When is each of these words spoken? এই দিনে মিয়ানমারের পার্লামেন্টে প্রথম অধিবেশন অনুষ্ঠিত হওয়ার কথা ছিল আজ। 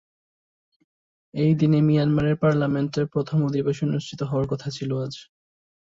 এই 1.33 1.51
দিনে 1.55 1.79
মিয়ানমারের 1.81 2.35
পার্লামেন্টে 2.35 3.01
প্রথম 3.05 3.37
অধিবেশন 3.43 3.87
অনুষ্ঠিত 3.89 4.21
হওয়ার 4.23 4.47
কথা 4.47 4.67
ছিল 4.69 4.89
আজ। 5.03 5.13